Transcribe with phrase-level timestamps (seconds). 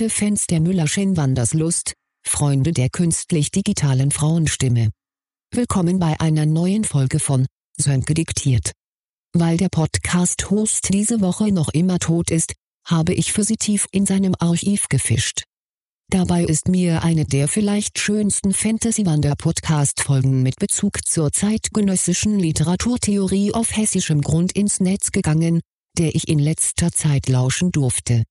[0.00, 1.92] Geschätzte Fans der Müllerschen Wanderslust,
[2.26, 4.92] Freunde der künstlich-digitalen Frauenstimme.
[5.52, 7.44] Willkommen bei einer neuen Folge von
[7.76, 8.72] Sönke diktiert.
[9.34, 12.54] Weil der Podcast-Host diese Woche noch immer tot ist,
[12.86, 15.42] habe ich für Sie tief in seinem Archiv gefischt.
[16.08, 24.22] Dabei ist mir eine der vielleicht schönsten Fantasy-Wander-Podcast-Folgen mit Bezug zur zeitgenössischen Literaturtheorie auf hessischem
[24.22, 25.60] Grund ins Netz gegangen,
[25.98, 28.24] der ich in letzter Zeit lauschen durfte.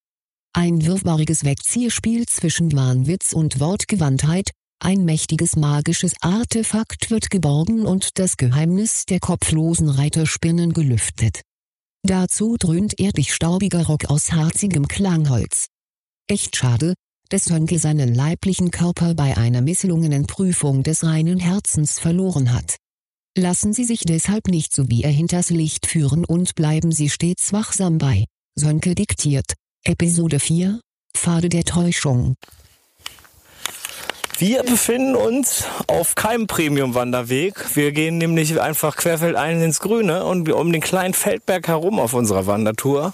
[0.53, 4.49] Ein wirrwarriges Wegzierspiel zwischen Wahnwitz und Wortgewandtheit,
[4.81, 11.41] ein mächtiges magisches Artefakt wird geborgen und das Geheimnis der kopflosen Reiterspinnen gelüftet.
[12.03, 15.67] Dazu dröhnt erdig staubiger Rock aus harzigem Klangholz.
[16.27, 16.93] Echt schade,
[17.29, 22.77] dass Hönke seinen leiblichen Körper bei einer misslungenen Prüfung des reinen Herzens verloren hat.
[23.37, 27.53] Lassen Sie sich deshalb nicht so wie er hinters Licht führen und bleiben Sie stets
[27.53, 28.25] wachsam bei
[28.55, 29.53] Sönke diktiert,
[29.85, 30.79] Episode 4,
[31.13, 32.35] Pfade der Täuschung.
[34.37, 37.75] Wir befinden uns auf keinem Premium-Wanderweg.
[37.75, 42.45] Wir gehen nämlich einfach querfeldein ins Grüne und um den kleinen Feldberg herum auf unserer
[42.45, 43.13] Wandertour.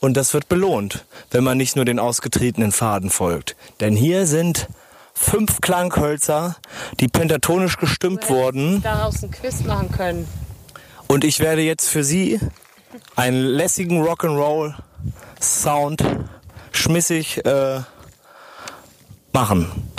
[0.00, 3.56] Und das wird belohnt, wenn man nicht nur den ausgetretenen Faden folgt.
[3.80, 4.68] Denn hier sind
[5.14, 6.56] fünf Klanghölzer,
[6.98, 8.82] die pentatonisch gestimmt wurden.
[8.82, 10.28] Daraus einen Quiz machen können.
[11.06, 12.40] Und ich werde jetzt für Sie
[13.16, 14.74] einen lässigen Rock'n'Roll
[15.40, 16.04] Sound
[16.72, 17.80] schmissig äh,
[19.32, 19.90] machen.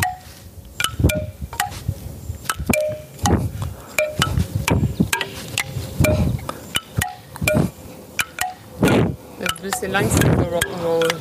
[8.81, 9.15] Ein
[9.61, 11.13] bisschen langsam für Rock'n'Roll.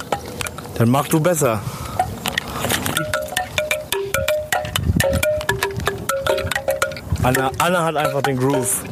[0.76, 1.60] Dann mach du besser.
[7.22, 8.82] Anna, Anna hat einfach den Groove.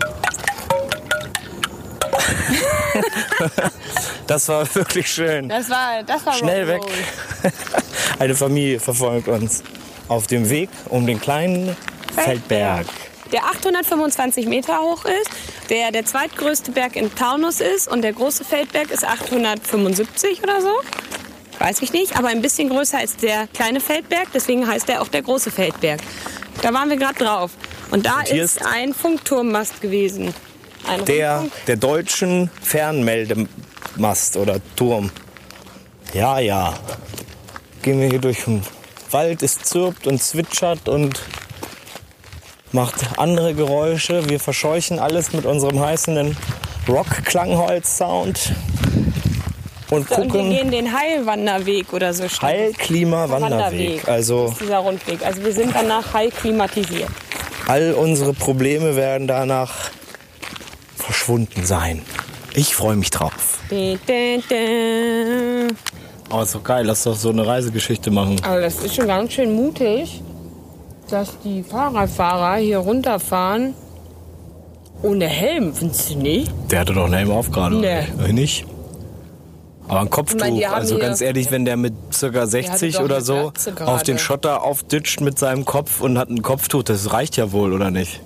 [4.29, 5.49] das war wirklich schön.
[5.49, 6.83] Das war, das war Schnell weg.
[8.19, 9.63] Eine Familie verfolgt uns
[10.09, 11.77] auf dem Weg um den kleinen
[12.15, 12.87] Feldberg.
[13.33, 15.31] Der 825 Meter hoch ist,
[15.69, 20.73] der der zweitgrößte Berg in Taunus ist und der große Feldberg ist 875 oder so.
[21.59, 25.09] Weiß ich nicht, aber ein bisschen größer als der kleine Feldberg, deswegen heißt er auch
[25.09, 26.01] der große Feldberg.
[26.63, 27.51] Da waren wir gerade drauf.
[27.91, 30.33] Und da Und ist ist- ein Funkturmmast gewesen.
[30.87, 31.67] Ein Der, Rundfunk.
[31.67, 33.51] der deutschen Fernmeldemast
[34.37, 35.11] oder Turm.
[36.15, 36.75] Ja, ja.
[37.83, 38.63] Gehen wir hier durch den
[39.11, 41.21] Wald, es zirpt und zwitschert und
[42.73, 44.29] macht andere Geräusche.
[44.29, 46.37] Wir verscheuchen alles mit unserem heißenden
[46.89, 48.53] Rock-Klangholz-Sound
[49.91, 52.25] und So, und wir gucken gehen den Heilwanderweg oder so.
[52.25, 54.07] Heilklima-Wanderweg.
[54.07, 55.25] Also ist dieser Rundweg.
[55.25, 57.09] Also wir sind danach heil klimatisiert.
[57.67, 59.91] all unsere Probleme werden danach
[60.97, 62.03] verschwunden sein.
[62.55, 63.48] Ich freue mich drauf.
[66.31, 66.85] Oh, ist doch geil.
[66.87, 68.37] Lass doch so eine Reisegeschichte machen.
[68.43, 70.23] Aber das ist schon ganz schön mutig,
[71.09, 73.75] dass die Fahrradfahrer hier runterfahren
[75.03, 76.53] ohne Helm, findest du nicht?
[76.71, 77.77] Der hatte doch einen Helm auf gerade.
[77.77, 78.03] Nee.
[78.19, 78.33] oder?
[78.33, 78.67] Nicht?
[79.87, 80.41] Aber ein Kopftuch.
[80.41, 83.53] Meine, also ganz ehrlich, wenn der mit circa 60 doch oder so
[83.87, 87.73] auf den Schotter aufditscht mit seinem Kopf und hat ein Kopftuch, das reicht ja wohl,
[87.73, 88.21] oder nicht?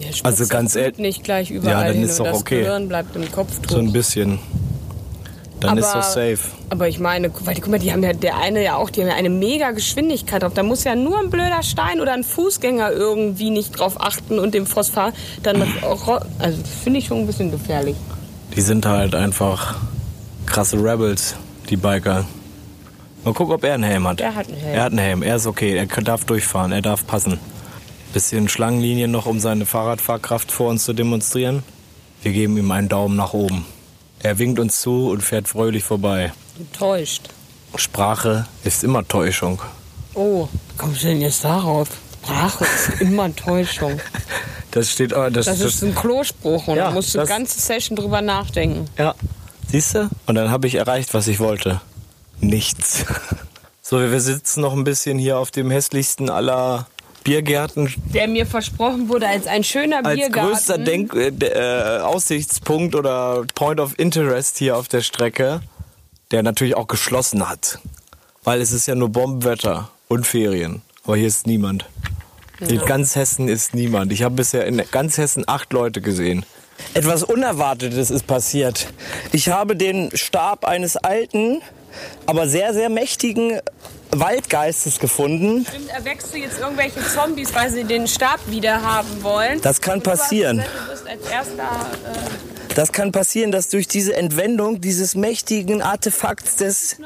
[0.00, 2.60] Spritzt Also ganz ehrlich- nicht gleich überall Ja, dann hin ist und doch das okay.
[2.62, 4.38] Gehirn bleibt im Kopf So ein bisschen.
[5.60, 6.38] Dann ist Aber- doch safe.
[6.68, 9.00] Aber ich meine, weil die, guck mal, die haben ja der eine ja auch, die
[9.00, 10.52] haben ja eine mega Geschwindigkeit drauf.
[10.54, 14.52] Da muss ja nur ein blöder Stein oder ein Fußgänger irgendwie nicht drauf achten und
[14.52, 15.12] dem Phosphor
[15.42, 17.96] dann auch, also finde ich schon ein bisschen gefährlich.
[18.54, 19.76] Die sind halt einfach
[20.46, 21.34] krasse Rebels,
[21.70, 22.24] die Biker.
[23.24, 24.20] Mal gucken, ob er einen Helm hat.
[24.20, 24.74] Der hat einen Helm.
[24.74, 25.22] Er hat einen Helm.
[25.22, 25.76] Er ist okay.
[25.78, 26.72] Er darf durchfahren.
[26.72, 27.38] Er darf passen.
[28.14, 31.64] Bisschen Schlangenlinie noch, um seine Fahrradfahrkraft vor uns zu demonstrieren.
[32.22, 33.66] Wir geben ihm einen Daumen nach oben.
[34.20, 36.32] Er winkt uns zu und fährt fröhlich vorbei.
[36.56, 37.28] Enttäuscht.
[37.74, 39.60] Sprache ist immer Täuschung.
[40.14, 40.46] Oh,
[40.78, 41.88] kommst du denn jetzt darauf?
[42.22, 44.00] Sprache ist immer Täuschung.
[44.70, 45.12] Das steht.
[45.14, 48.22] oh, Das, Das ist ein Klospruch und Ja, da musst du das- ganze Session drüber
[48.22, 48.86] nachdenken.
[48.98, 49.14] Ja.
[49.70, 50.08] Siehst du?
[50.26, 51.80] Und dann habe ich erreicht, was ich wollte.
[52.40, 53.04] Nichts.
[53.86, 56.86] So, wir sitzen noch ein bisschen hier auf dem hässlichsten aller
[57.24, 57.92] Biergärten.
[58.12, 60.52] Der mir versprochen wurde als ein schöner Als Biergarten.
[60.52, 65.60] größter Denk äh, äh, Aussichtspunkt oder Point of Interest hier auf der Strecke,
[66.30, 67.78] der natürlich auch geschlossen hat.
[68.44, 70.82] Weil es ist ja nur Bombenwetter und Ferien.
[71.04, 71.86] Aber hier ist niemand.
[72.60, 74.12] In ganz Hessen ist niemand.
[74.12, 76.46] Ich habe bisher in ganz Hessen acht Leute gesehen.
[76.92, 78.88] Etwas Unerwartetes ist passiert.
[79.32, 81.60] Ich habe den Stab eines alten,
[82.26, 83.60] aber sehr, sehr mächtigen
[84.20, 85.66] Waldgeistes gefunden.
[85.68, 89.60] Stimmt, erwächst du jetzt irgendwelche Zombies, weil sie den Stab wieder haben wollen?
[89.60, 90.56] Das kann Und du hast passieren.
[90.58, 91.86] gesagt, Du bist als erster
[92.74, 96.96] Das kann passieren, dass durch diese Entwendung dieses mächtigen Artefakts des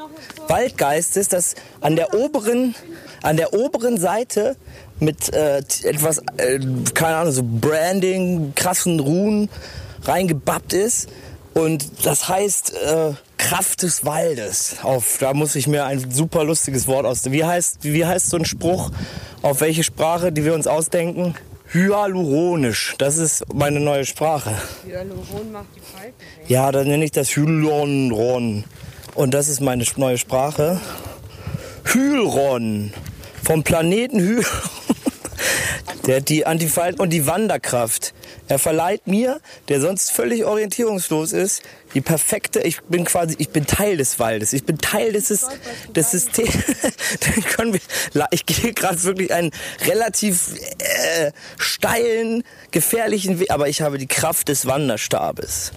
[0.47, 2.75] Waldgeistes, das an der oberen,
[3.21, 4.55] an der oberen Seite
[4.99, 6.59] mit äh, etwas, äh,
[6.93, 9.49] keine Ahnung, so Branding, krassen Ruhen
[10.03, 11.09] reingebappt ist.
[11.53, 14.75] Und das heißt äh, Kraft des Waldes.
[14.83, 17.31] Auf, da muss ich mir ein super lustiges Wort aus.
[17.31, 18.91] Wie heißt, wie heißt so ein Spruch?
[19.41, 21.33] Auf welche Sprache, die wir uns ausdenken?
[21.71, 22.95] Hyaluronisch.
[22.99, 24.55] Das ist meine neue Sprache.
[24.85, 26.49] Hyaluron macht die Falten weg.
[26.49, 28.65] Ja, dann nenne ich das Hyaluron.
[29.15, 30.79] Und das ist meine neue Sprache.
[31.85, 32.93] Hylron.
[33.43, 34.45] Vom Planeten Hyl.
[36.05, 38.13] Der hat die Antifalten und die Wanderkraft.
[38.47, 41.61] Er verleiht mir, der sonst völlig orientierungslos ist,
[41.93, 45.49] die perfekte, ich bin quasi, ich bin Teil des Waldes, ich bin Teil des, Sys-
[45.95, 46.49] des Systems.
[48.31, 49.51] Ich gehe gerade wirklich einen
[49.87, 55.71] relativ äh, steilen, gefährlichen Weg, aber ich habe die Kraft des Wanderstabes.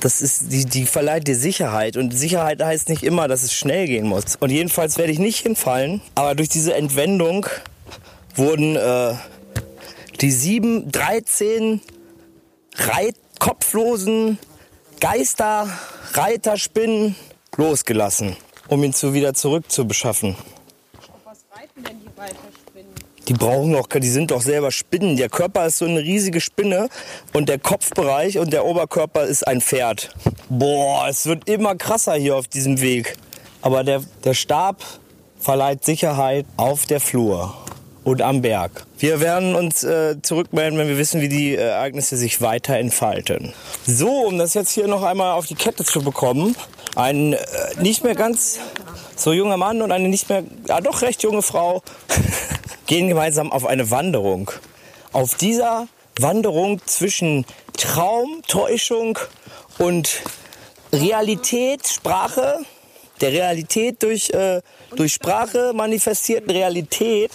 [0.00, 1.96] Das ist, die, die verleiht dir Sicherheit.
[1.96, 4.36] Und Sicherheit heißt nicht immer, dass es schnell gehen muss.
[4.38, 6.02] Und jedenfalls werde ich nicht hinfallen.
[6.14, 7.46] Aber durch diese Entwendung
[8.36, 9.14] wurden äh,
[10.20, 11.80] die sieben, 13
[12.74, 14.38] Reit kopflosen
[15.00, 15.68] Geister,
[16.14, 17.16] Reiterspinnen
[17.56, 18.36] losgelassen,
[18.68, 20.36] um ihn zu wieder zurück zu beschaffen.
[21.24, 22.94] Was reiten denn die Reiterspinnen?
[23.28, 25.16] Die brauchen doch, die sind doch selber Spinnen.
[25.16, 26.88] Der Körper ist so eine riesige Spinne
[27.32, 30.14] und der Kopfbereich und der Oberkörper ist ein Pferd.
[30.48, 33.16] Boah, es wird immer krasser hier auf diesem Weg.
[33.62, 34.82] Aber der, der Stab
[35.40, 37.65] verleiht Sicherheit auf der Flur
[38.06, 38.86] und am Berg.
[38.98, 43.52] Wir werden uns äh, zurückmelden, wenn wir wissen, wie die äh, Ereignisse sich weiter entfalten.
[43.84, 46.54] So, um das jetzt hier noch einmal auf die Kette zu bekommen,
[46.94, 47.38] ein äh,
[47.80, 48.60] nicht mehr ganz
[49.16, 51.82] so junger Mann und eine nicht mehr, ja doch recht junge Frau
[52.86, 54.52] gehen gemeinsam auf eine Wanderung.
[55.12, 55.88] Auf dieser
[56.20, 57.44] Wanderung zwischen
[57.76, 59.18] Traum, Täuschung
[59.78, 60.22] und
[60.92, 62.60] Realität, Sprache,
[63.20, 64.62] der Realität durch, äh,
[64.94, 67.32] durch Sprache manifestierten Realität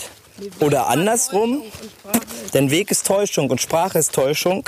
[0.60, 1.64] oder andersrum,
[2.54, 4.64] denn Weg ist Täuschung und Sprache ist Täuschung,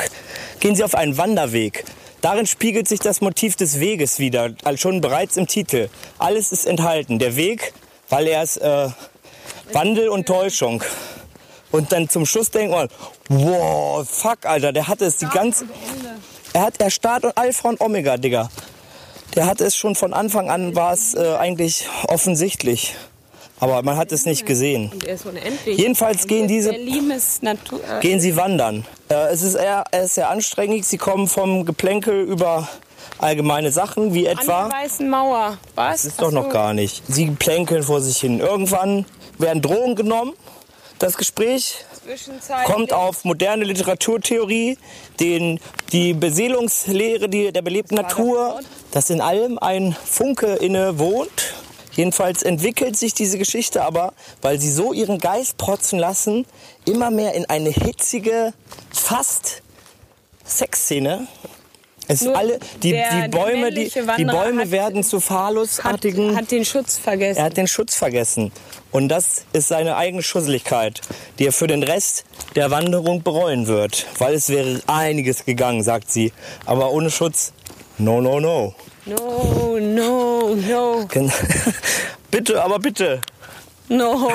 [0.59, 1.85] gehen sie auf einen Wanderweg.
[2.21, 5.89] Darin spiegelt sich das Motiv des Weges wieder, schon bereits im Titel.
[6.19, 7.19] Alles ist enthalten.
[7.19, 7.73] Der Weg,
[8.07, 8.87] weil er ist äh,
[9.73, 10.81] Wandel und Täuschung.
[11.71, 12.87] Und dann zum Schluss denkt man,
[13.27, 15.65] wow, fuck, Alter, der hatte es die ganze...
[16.53, 18.49] Er hat er Start und Alpha und Omega, Digga.
[19.35, 22.95] Der hatte es schon von Anfang an, war es äh, eigentlich offensichtlich.
[23.63, 24.91] Aber man hat es nicht gesehen.
[25.65, 26.73] Jedenfalls gehen diese
[28.01, 28.85] gehen sie wandern.
[29.07, 30.83] Äh, es ist eher, es ist sehr anstrengend.
[30.83, 32.67] Sie kommen vom Geplänkel über
[33.19, 34.67] allgemeine Sachen, wie an etwa.
[34.67, 35.57] der Weißen Mauer.
[35.75, 36.01] Was?
[36.01, 37.03] Das ist doch noch gar nicht.
[37.07, 38.41] Sie plänkeln vor sich hin.
[38.41, 39.05] Irgendwann
[39.37, 40.33] werden Drogen genommen.
[40.99, 41.85] Das Gespräch
[42.65, 44.77] kommt auf moderne Literaturtheorie,
[45.21, 45.61] den,
[45.93, 48.59] die Beseelungslehre die, der belebten Natur,
[48.91, 51.53] dass in allem ein Funke inne wohnt.
[51.95, 56.45] Jedenfalls entwickelt sich diese Geschichte aber, weil sie so ihren Geist protzen lassen,
[56.85, 58.53] immer mehr in eine hitzige,
[58.91, 59.61] fast
[60.45, 61.27] Sexszene.
[62.07, 66.35] Es Nur alle, die, der- die Bäume, die, die Bäume hat- werden zu hat, phalusartigen.
[66.35, 67.37] hat den Schutz vergessen.
[67.39, 68.51] Er hat den Schutz vergessen.
[68.91, 70.99] Und das ist seine eigene Schusseligkeit,
[71.39, 72.25] die er für den Rest
[72.55, 74.05] der Wanderung bereuen wird.
[74.19, 76.33] Weil es wäre einiges gegangen, sagt sie.
[76.65, 77.53] Aber ohne Schutz,
[77.97, 78.75] no, no, no.
[79.05, 81.07] No, no, no,
[82.31, 83.19] bitte, aber bitte.
[83.89, 84.31] no,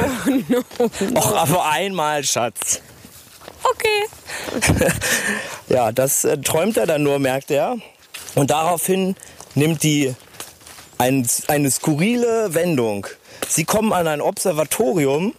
[0.49, 0.63] no.
[1.15, 2.81] Och, aber einmal, Schatz.
[3.65, 4.89] Okay.
[5.71, 7.77] Ja, das äh, träumt er dann nur, merkt er.
[8.35, 9.17] Und daraufhin
[9.55, 10.15] nimmt die
[10.97, 13.07] ein, eine skurrile Wendung.
[13.47, 15.35] Sie kommen an ein Observatorium,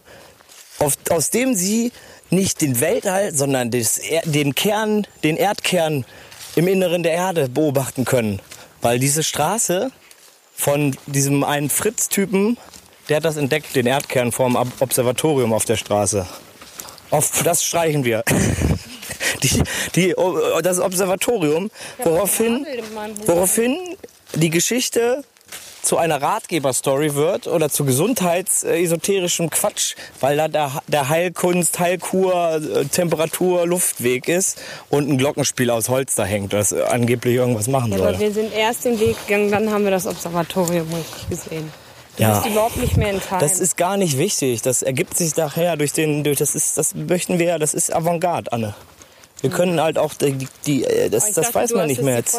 [0.78, 1.92] auf, aus dem sie
[2.30, 6.06] nicht den Weltall, sondern Er- den Kern, den Erdkern
[6.56, 8.40] im Inneren der Erde beobachten können.
[8.82, 9.92] Weil diese Straße
[10.56, 12.58] von diesem einen Fritz-Typen,
[13.08, 16.28] der hat das entdeckt, den Erdkern vorm Ob- Observatorium auf der Straße.
[17.10, 18.24] Auf, das streichen wir.
[19.44, 19.64] Die,
[19.96, 20.16] die,
[20.64, 21.72] das Observatorium,
[22.04, 22.66] woraufhin,
[23.26, 23.96] woraufhin
[24.34, 25.24] die Geschichte
[25.82, 32.86] zu einer Ratgeberstory wird oder zu gesundheitsesoterischem Quatsch, weil da der, der Heilkunst, Heilkur, äh,
[32.86, 34.60] Temperatur, Luftweg ist
[34.90, 38.20] und ein Glockenspiel aus Holz da hängt, das äh, angeblich irgendwas machen Ja, aber soll.
[38.20, 41.72] wir sind erst den Weg gegangen, dann haben wir das Observatorium richtig gesehen.
[42.18, 42.40] Du Ja.
[42.40, 43.40] bist überhaupt nicht mehr in Time.
[43.40, 44.62] Das ist gar nicht wichtig.
[44.62, 47.94] Das ergibt sich daher durch den, durch das ist, das möchten wir ja, das ist
[47.96, 48.76] Avantgarde, Anne.
[49.42, 52.06] Wir können halt auch die, die äh, das, Ich das dachte, weiß man nicht jetzt
[52.06, 52.36] mehr die jetzt.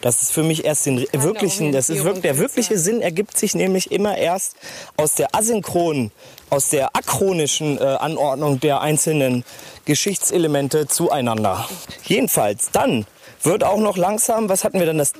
[0.00, 3.54] Das ist für mich erst den wirklichen, das ist wirklich, der wirkliche Sinn ergibt sich
[3.54, 4.56] nämlich immer erst
[4.96, 6.10] aus der asynchronen,
[6.48, 9.44] aus der achronischen äh, Anordnung der einzelnen
[9.84, 11.68] Geschichtselemente zueinander.
[12.04, 13.04] Jedenfalls, dann
[13.42, 15.12] wird auch noch langsam, was hatten wir dann das,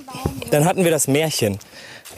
[0.51, 1.59] dann hatten wir das Märchen.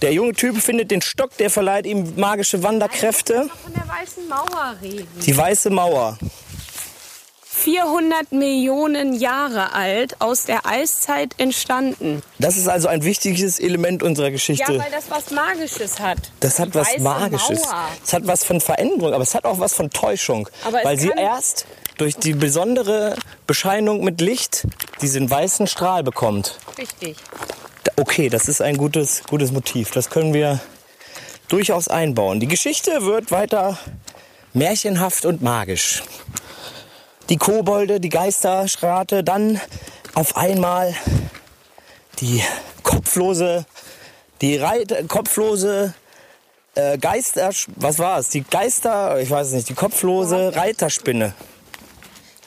[0.02, 3.48] Der junge Typ findet den Stock, der verleiht ihm magische Wanderkräfte.
[3.62, 5.08] Von der weißen Mauer reden.
[5.24, 6.18] Die weiße Mauer.
[7.44, 12.20] 400 Millionen Jahre alt, aus der Eiszeit entstanden.
[12.40, 14.66] Das ist also ein wichtiges Element unserer Ja, Geschichte.
[14.80, 16.18] weil das was Magisches hat.
[16.40, 17.60] Das hat Die was Magisches.
[17.60, 17.88] Mauer.
[18.04, 20.48] Es hat was von Veränderung, aber es hat auch was von Täuschung.
[20.64, 21.66] Aber weil sie erst
[21.98, 23.14] durch die besondere
[23.46, 24.66] Bescheinung mit Licht
[25.00, 26.58] diesen weißen Strahl bekommt.
[26.76, 27.16] Richtig.
[27.96, 29.90] Okay, das ist ein gutes, gutes Motiv.
[29.90, 30.60] Das können wir
[31.48, 32.40] durchaus einbauen.
[32.40, 33.78] Die Geschichte wird weiter
[34.54, 36.02] märchenhaft und magisch.
[37.28, 39.60] Die Kobolde, die Geisterstrate, dann
[40.14, 40.94] auf einmal
[42.20, 42.42] die
[42.82, 43.66] kopflose,
[44.40, 45.94] die Reit kopflose
[46.74, 48.30] äh, Geister, was war es?
[48.30, 51.34] Die Geister, ich weiß es nicht, die kopflose Reiterspinne.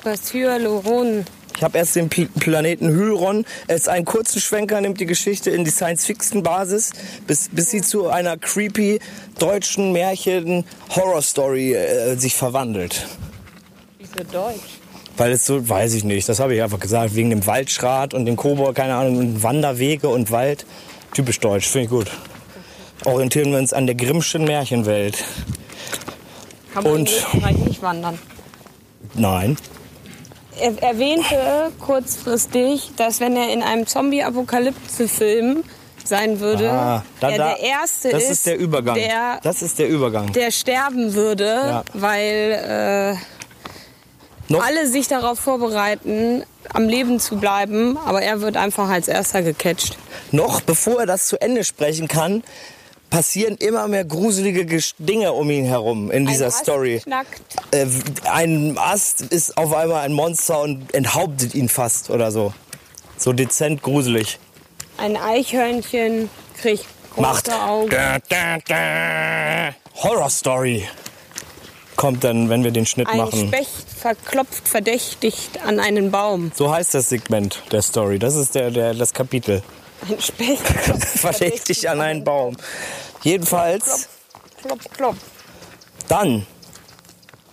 [0.04, 1.26] Was Hyaluron.
[1.58, 3.46] Ich habe erst den Pl Planeten Hylron.
[3.68, 6.92] Es einen kurzen Schwenker nimmt die Geschichte in die Science-Fiction-Basis,
[7.28, 9.00] bis, bis sie zu einer creepy
[9.40, 13.08] deutschen Märchen-Horror-Story äh, sich verwandelt.
[14.00, 14.60] Wieso Deutsch?
[15.18, 18.26] Weil es so, weiß ich nicht, das habe ich einfach gesagt, wegen dem Waldschrat und
[18.26, 20.66] dem Kobold, keine Ahnung, und Wanderwege und Wald.
[21.14, 22.12] Typisch deutsch, finde ich gut.
[23.06, 25.24] Orientieren wir uns an der Grimmschen Märchenwelt.
[26.74, 28.20] Kann man Und- in Österreich nicht wandern.
[29.14, 29.56] Nein.
[30.60, 35.64] Er erwähnte kurzfristig, dass wenn er in einem Zombie-Apokalypse-Film
[36.04, 38.96] sein würde, Ah, da- er da- der Erste das ist, ist der Übergang.
[38.96, 40.32] Der, das ist der Übergang.
[40.34, 41.84] der sterben würde, Ja.
[41.94, 43.18] weil
[44.52, 46.44] äh, alle sich darauf vorbereiten,
[46.74, 49.98] am Leben zu bleiben, aber er wird einfach als Erster gecatcht.
[50.32, 52.44] Noch bevor er das zu Ende sprechen kann,
[53.16, 54.66] passieren immer mehr gruselige
[55.00, 57.00] Dinge um ihn herum in dieser Ein Ast Story.
[57.02, 57.42] Knackt.
[57.72, 57.86] Äh,
[58.30, 62.54] ein Ast ist auf einmal ein Monster und enthauptet ihn fast oder so.
[63.18, 64.38] So dezent gruselig.
[64.98, 66.30] Ein Eichhörnchen
[66.60, 67.54] kriegt große Macht.
[67.54, 67.90] Augen.
[67.90, 69.76] Da, da, da.
[70.04, 70.86] Horror Story.
[71.96, 73.48] Kommt dann, wenn wir den Schnitt Ein machen.
[73.48, 76.52] Specht verklopft verdächtigt an einen Baum.
[76.54, 78.20] So heißt das Segment der Story.
[78.20, 79.64] Das ist der, der, das Kapitel.
[80.02, 82.58] Ein Specht klopft Verdächtig an einen Baum.
[83.26, 84.08] Jedenfalls.
[84.62, 85.18] Klopf, klopf.
[86.08, 86.46] Dann.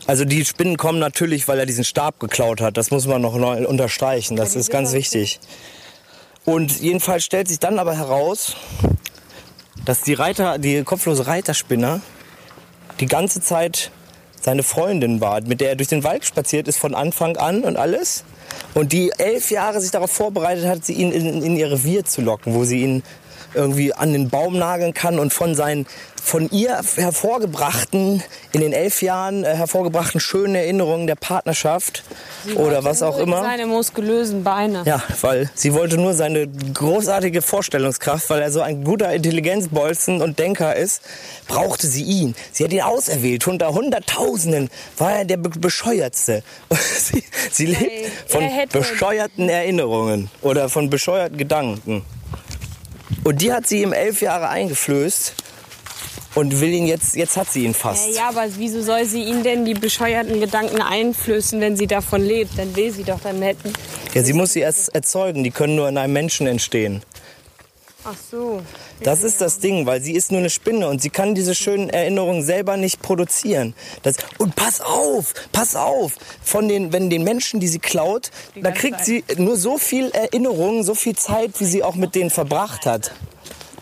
[0.06, 2.76] Also die Spinnen kommen natürlich, weil er diesen Stab geklaut hat.
[2.76, 4.36] Das muss man noch unterstreichen.
[4.36, 5.40] Das ist ganz wichtig.
[6.44, 8.54] Und jedenfalls stellt sich dann aber heraus,
[9.86, 12.02] dass die Reiter, die kopflose Reiterspinne
[13.00, 13.90] die ganze Zeit
[14.42, 17.78] seine Freundin war, mit der er durch den Wald spaziert ist von Anfang an und
[17.78, 18.24] alles.
[18.74, 22.20] Und die elf Jahre sich darauf vorbereitet hat, sie ihn in, in ihr Revier zu
[22.20, 23.02] locken, wo sie ihn
[23.54, 25.86] irgendwie an den Baum nageln kann und von seinen
[26.22, 32.04] von ihr hervorgebrachten, in den elf Jahren äh, hervorgebrachten schönen Erinnerungen der Partnerschaft
[32.54, 33.42] oder was auch immer.
[33.42, 34.82] Seine muskulösen Beine.
[34.86, 40.38] Ja, weil sie wollte nur seine großartige Vorstellungskraft, weil er so ein guter Intelligenzbolzen und
[40.38, 41.02] Denker ist,
[41.48, 42.36] brauchte sie ihn.
[42.52, 43.46] Sie hat ihn auserwählt.
[43.48, 46.42] Unter Hunderttausenden war er der Be Bescheuertste.
[46.98, 52.04] sie, sie lebt von er bescheuerten Erinnerungen oder von bescheuerten Gedanken.
[53.24, 55.34] Und die hat sie ihm elf Jahre eingeflößt
[56.34, 58.08] und will ihn jetzt, jetzt hat sie ihn fast.
[58.08, 62.22] Ja, ja, aber wieso soll sie ihn denn die bescheuerten Gedanken einflößen, wenn sie davon
[62.24, 62.58] lebt?
[62.58, 63.72] Dann will sie doch dann hätten.
[64.14, 65.44] Ja, sie muss sie erst erzeugen.
[65.44, 67.02] Die können nur in einem Menschen entstehen.
[68.04, 68.62] Ach so.
[69.02, 71.88] Das ist das Ding, weil sie ist nur eine Spinne und sie kann diese schönen
[71.88, 73.74] Erinnerungen selber nicht produzieren.
[74.02, 78.62] Das, und pass auf, pass auf, von den, wenn den Menschen, die sie klaut, da
[78.62, 79.06] ganze kriegt Zeit.
[79.06, 83.12] sie nur so viel Erinnerungen, so viel Zeit, wie sie auch mit denen verbracht hat.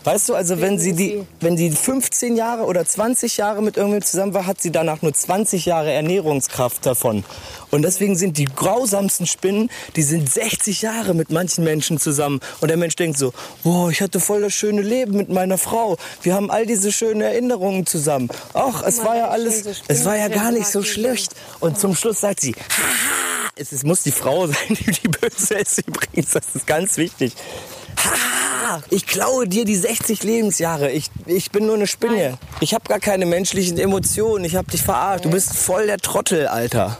[0.03, 4.01] Weißt du, also wenn sie die, wenn die 15 Jahre oder 20 Jahre mit irgendwem
[4.01, 7.23] zusammen war, hat sie danach nur 20 Jahre Ernährungskraft davon.
[7.69, 12.39] Und deswegen sind die grausamsten Spinnen, die sind 60 Jahre mit manchen Menschen zusammen.
[12.61, 13.31] Und der Mensch denkt so,
[13.63, 15.97] wow, ich hatte voll das schöne Leben mit meiner Frau.
[16.23, 18.29] Wir haben all diese schönen Erinnerungen zusammen.
[18.53, 21.35] Ach, es war ja alles, es war ja gar nicht so schlecht.
[21.59, 25.77] Und zum Schluss sagt sie, haha, es muss die Frau sein, die die Böse ist
[25.87, 26.31] übrigens.
[26.31, 27.33] Das ist ganz wichtig.
[28.89, 30.91] Ich klaue dir die 60 Lebensjahre.
[30.91, 32.37] Ich, ich bin nur eine Spinne.
[32.59, 34.45] Ich habe gar keine menschlichen Emotionen.
[34.45, 35.25] Ich habe dich verarscht.
[35.25, 36.97] Du bist voll der Trottel, Alter.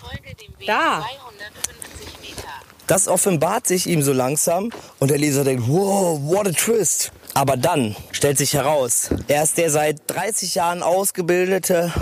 [0.00, 1.00] Folge dem Weg Da.
[1.00, 2.48] 250 Meter.
[2.86, 7.12] Das offenbart sich ihm so langsam und der Leser denkt, wow, what a twist.
[7.34, 11.92] Aber dann stellt sich heraus, er ist der seit 30 Jahren ausgebildete,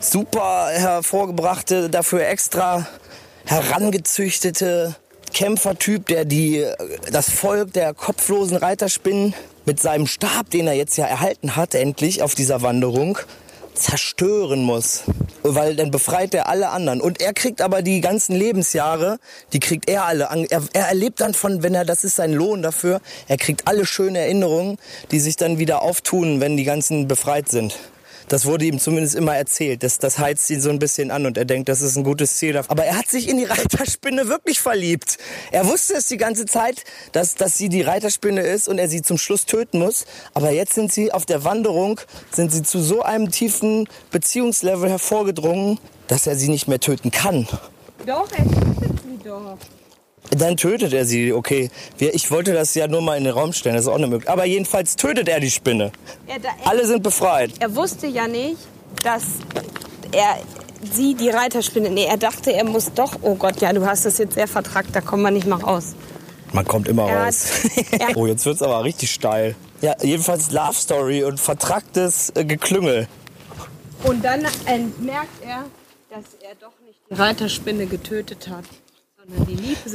[0.00, 2.86] super hervorgebrachte, dafür extra
[3.44, 4.96] herangezüchtete
[5.32, 6.66] Kämpfertyp, der die,
[7.10, 12.22] das Volk der kopflosen Reiterspinnen mit seinem Stab, den er jetzt ja erhalten hat, endlich
[12.22, 13.18] auf dieser Wanderung,
[13.74, 15.04] zerstören muss.
[15.42, 17.00] Weil dann befreit er alle anderen.
[17.00, 19.18] Und er kriegt aber die ganzen Lebensjahre,
[19.52, 20.28] die kriegt er alle.
[20.50, 23.86] Er, er erlebt dann von, wenn er, das ist sein Lohn dafür, er kriegt alle
[23.86, 24.78] schönen Erinnerungen,
[25.10, 27.78] die sich dann wieder auftun, wenn die ganzen befreit sind.
[28.28, 29.82] Das wurde ihm zumindest immer erzählt.
[29.82, 32.36] Das, das heizt ihn so ein bisschen an und er denkt, das ist ein gutes
[32.36, 32.56] Ziel.
[32.68, 35.18] Aber er hat sich in die Reiterspinne wirklich verliebt.
[35.50, 39.02] Er wusste es die ganze Zeit, dass, dass sie die Reiterspinne ist und er sie
[39.02, 40.04] zum Schluss töten muss.
[40.34, 45.78] Aber jetzt sind sie auf der Wanderung, sind sie zu so einem tiefen Beziehungslevel hervorgedrungen,
[46.06, 47.48] dass er sie nicht mehr töten kann.
[48.06, 49.56] Doch, er tötet sie doch.
[50.30, 51.70] Dann tötet er sie, okay.
[51.98, 54.32] Ich wollte das ja nur mal in den Raum stellen, das ist auch eine Möglichkeit.
[54.32, 55.90] Aber jedenfalls tötet er die Spinne.
[56.26, 57.52] Er, da, er, Alle sind befreit.
[57.60, 58.58] er wusste ja nicht,
[59.02, 59.22] dass
[60.12, 60.38] er
[60.92, 61.88] sie die Reiterspinne.
[61.90, 63.16] Nee, er dachte, er muss doch.
[63.22, 65.94] Oh Gott, ja, du hast das jetzt sehr vertrackt, da kommen wir nicht mal raus.
[66.52, 67.46] Man kommt immer Er hat- raus.
[67.92, 69.54] er- oh, jetzt wird's aber richtig steil.
[69.80, 73.06] Ja, jedenfalls Love Story und vertracktes äh, Geklüngel.
[74.04, 75.64] Und dann äh, merkt er,
[76.10, 78.64] dass er doch nicht die Reiterspinne getötet hat,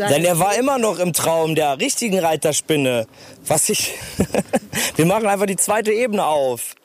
[0.10, 3.08] Denn er war immer noch im Traum der richtigen Reiterspinne.
[3.48, 3.94] Was ich.
[4.96, 6.76] Wir machen einfach die zweite Ebene auf.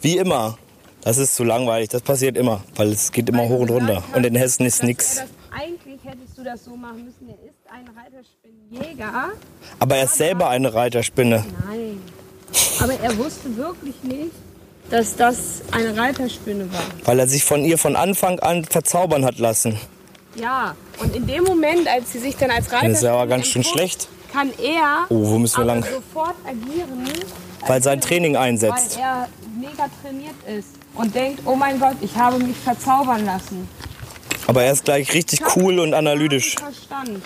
[0.00, 0.58] Wie immer.
[1.02, 4.02] Das ist zu langweilig, das passiert immer, weil es geht immer hoch und runter.
[4.14, 5.22] Und in Hessen ist nichts.
[5.50, 7.28] Eigentlich hättest du das so machen müssen.
[7.28, 9.32] Er ist ein Reiterspinnenjäger.
[9.78, 11.44] Aber er ist selber eine Reiterspinne.
[11.66, 12.00] Nein.
[12.80, 14.32] Aber er wusste wirklich nicht,
[14.88, 16.80] dass das eine Reiterspinne war.
[17.04, 19.78] Weil er sich von ihr von Anfang an verzaubern hat lassen.
[20.36, 23.26] Ja, und in dem Moment, als sie sich dann als Reiterspinne Das ist ja aber
[23.26, 24.08] ganz schön schlecht.
[24.32, 25.84] kann er Oh, wo müssen wir lang?
[25.84, 27.08] sofort agieren,
[27.66, 28.96] Weil sein Training einsetzt.
[28.96, 33.68] weil er mega trainiert ist und denkt, oh mein Gott, ich habe mich verzaubern lassen.
[34.46, 36.56] Aber er ist gleich richtig cool und analytisch.
[36.56, 37.22] Verstand.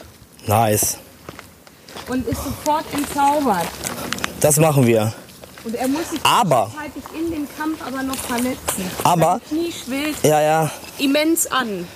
[0.47, 0.99] Nice.
[2.09, 3.67] Und ist sofort entzaubert.
[4.41, 5.13] Das machen wir.
[5.65, 6.71] Und er muss sich Aber-
[7.19, 8.91] in dem Kampf aber noch verletzen.
[9.03, 10.71] Aber- Knie schwillt Ja, ja.
[10.99, 11.87] immens an.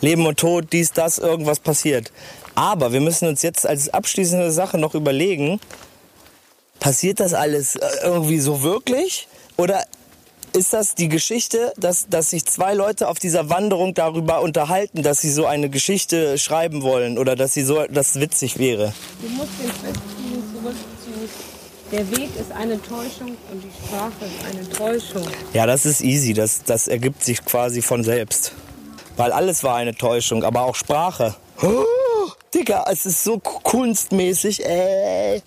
[0.00, 2.12] Leben und Tod, dies, das, irgendwas passiert.
[2.54, 5.60] Aber wir müssen uns jetzt als abschließende Sache noch überlegen,
[6.80, 9.28] passiert das alles äh, irgendwie so wirklich?
[9.56, 9.84] Oder
[10.52, 15.20] ist das die Geschichte, dass, dass sich zwei Leute auf dieser Wanderung darüber unterhalten, dass
[15.20, 18.92] sie so eine Geschichte schreiben wollen oder dass sie so, das witzig wäre?
[19.20, 21.28] Du musst den Festziehen zurück zu.
[21.90, 25.26] Der Weg ist eine Täuschung und die Sprache ist eine Täuschung.
[25.54, 28.52] Ja, das ist easy, das, das ergibt sich quasi von selbst.
[29.18, 31.34] Weil alles war eine Täuschung, aber auch Sprache.
[31.60, 35.42] Oh, Digga, es ist so kunstmäßig, ey.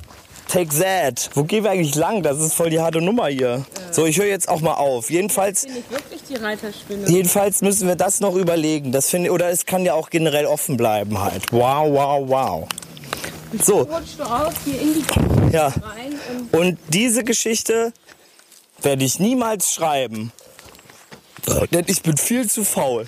[0.49, 1.29] Take that.
[1.34, 2.21] Wo gehen wir eigentlich lang?
[2.21, 3.65] Das ist voll die harte Nummer hier.
[3.91, 5.10] So, ich höre jetzt auch mal auf.
[5.10, 7.07] Jedenfalls, ich wirklich die Reiterspinne?
[7.07, 8.91] jedenfalls müssen wir das noch überlegen.
[8.91, 11.43] Das finde, oder es kann ja auch generell offen bleiben halt.
[11.53, 12.67] Wow, wow, wow.
[13.63, 15.67] So, Rutschst du auf hier in die Küche ja.
[15.67, 16.19] rein
[16.51, 17.93] und Und diese Geschichte
[18.81, 20.34] werde ich niemals schreiben.
[21.71, 23.07] Denn ich bin viel zu faul.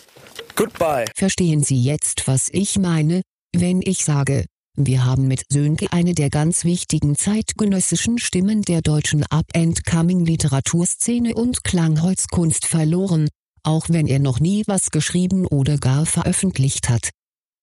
[0.56, 1.06] Goodbye.
[1.16, 3.22] Verstehen Sie jetzt, was ich meine,
[3.56, 9.24] wenn ich sage, wir haben mit Sönke eine der ganz wichtigen zeitgenössischen Stimmen der deutschen
[9.24, 13.30] Up-and-Coming-Literaturszene und Klangholzkunst verloren,
[13.64, 17.10] auch wenn er noch nie was geschrieben oder gar veröffentlicht hat.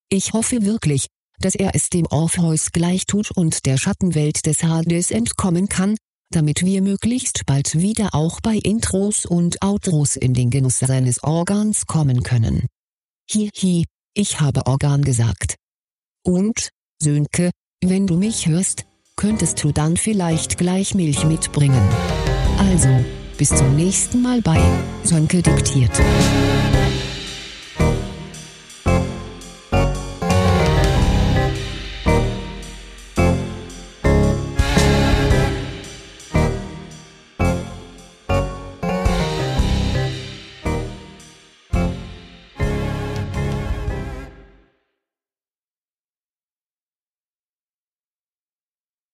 [0.09, 1.07] Ich hoffe wirklich,
[1.39, 5.95] dass er es dem Orpheus gleich tut und der Schattenwelt des Hades entkommen kann,
[6.29, 11.85] damit wir möglichst bald wieder auch bei Intros und Outros in den Genuss seines Organs
[11.87, 12.67] kommen können.
[13.33, 15.55] Hi hi, ich habe Organ gesagt.
[16.25, 16.67] Und,
[17.01, 18.83] Sönke, wenn du mich hörst,
[19.15, 21.81] könntest du dann vielleicht gleich Milch mitbringen.
[22.57, 22.89] Also,
[23.37, 24.59] bis zum nächsten Mal bei
[25.05, 25.97] Sönke diktiert.